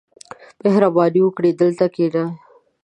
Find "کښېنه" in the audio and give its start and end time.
1.93-2.23